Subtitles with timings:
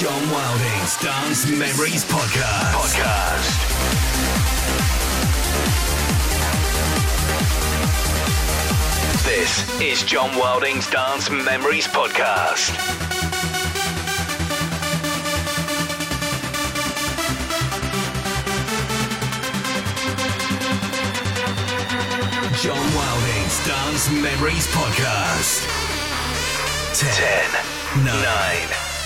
[0.00, 2.72] John Wilding's Dance Memories Podcast.
[2.72, 3.50] Podcast.
[9.26, 12.72] This is John Wilding's Dance Memories Podcast.
[22.62, 25.68] John Wilding's Dance Memories Podcast.
[26.98, 28.89] 10, 9, 8,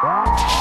[0.00, 0.57] Música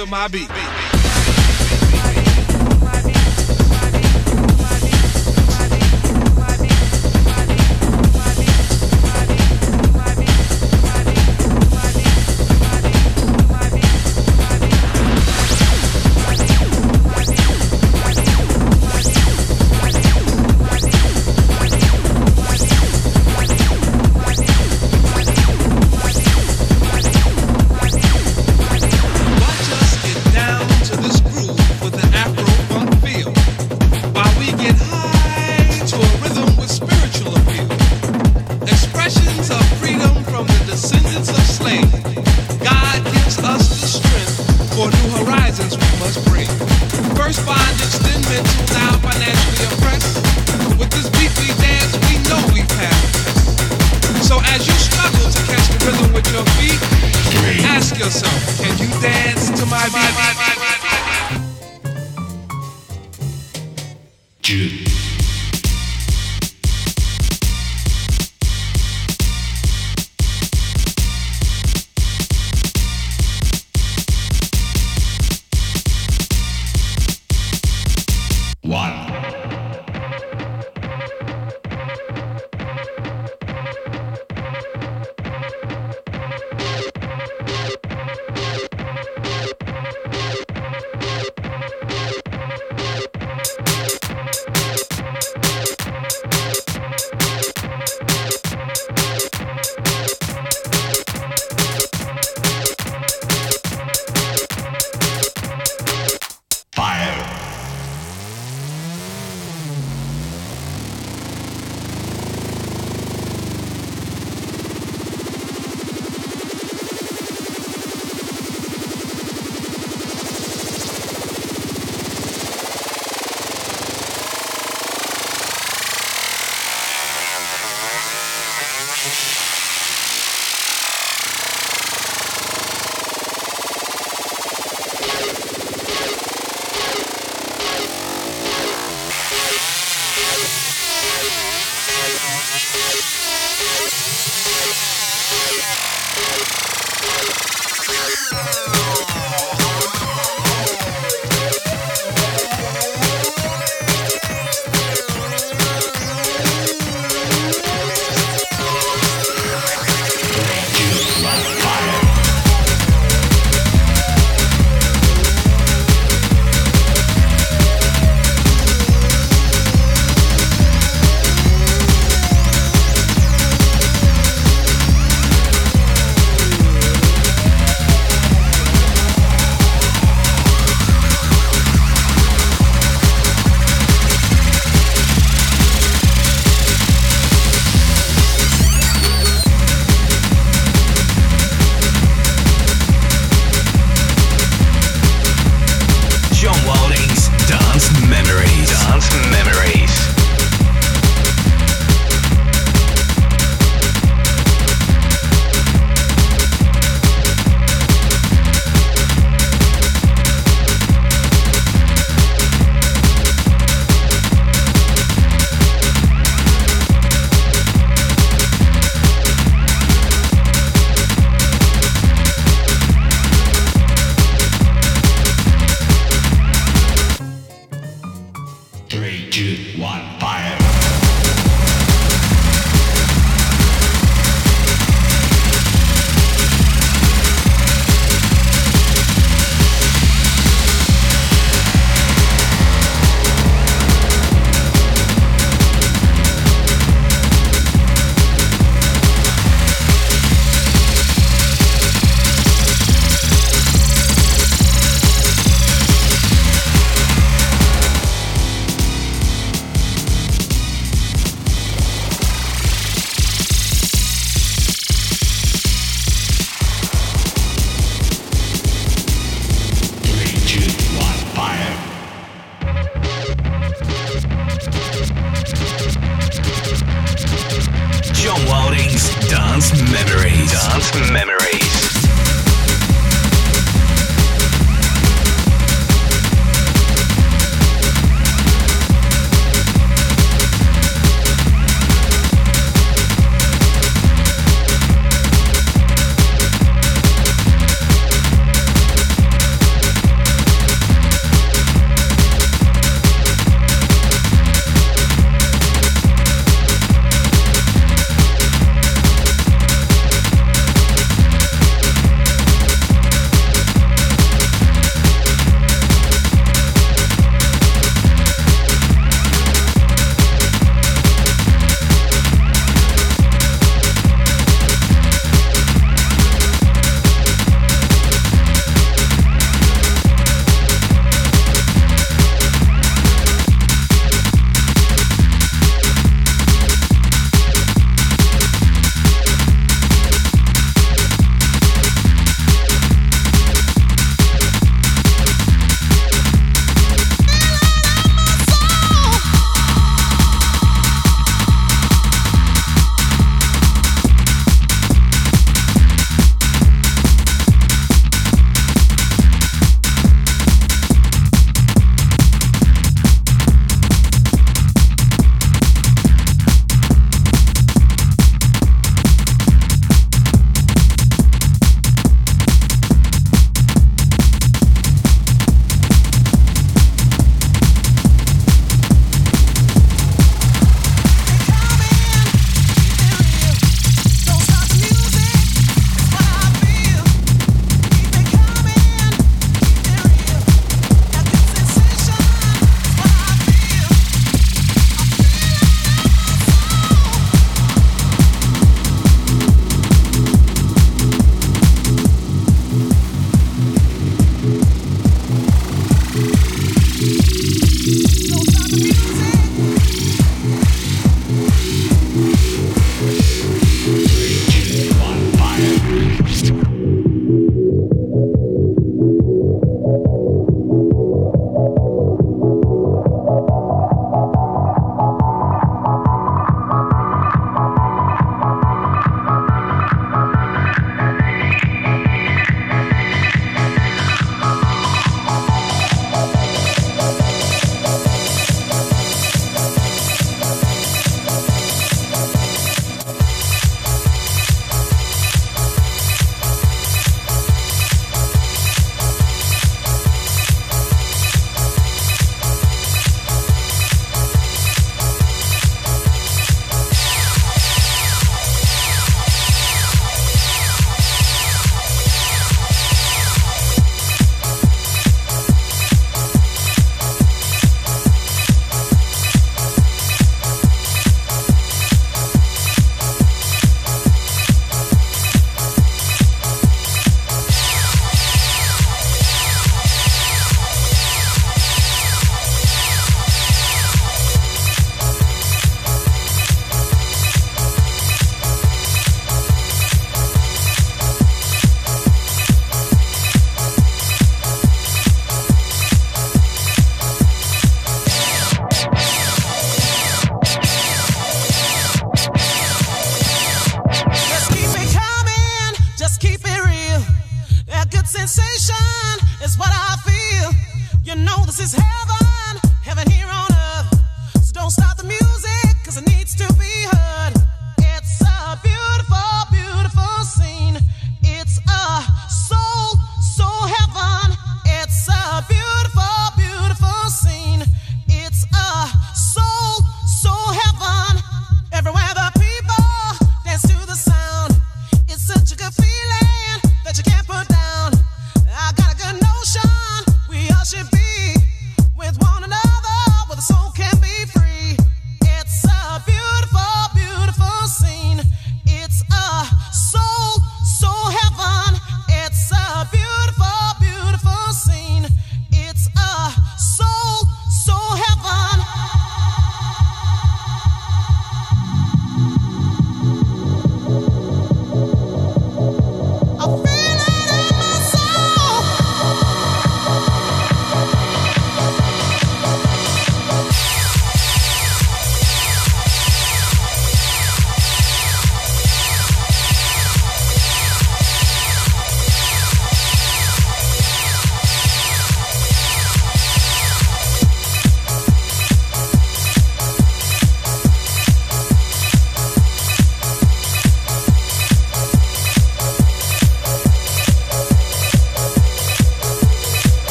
[0.00, 0.29] tomar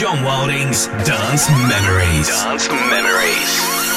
[0.00, 2.26] John Wilding's Dance Memories.
[2.26, 3.89] Dance Memories.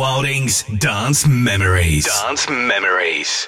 [0.00, 2.06] Wilding's Dance Memories.
[2.06, 3.39] Dance Memories.